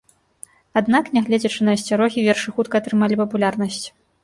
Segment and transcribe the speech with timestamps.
[0.79, 3.81] Аднак, нягледзячы на асцярогі, вершы хутка атрымалі папулярнасць.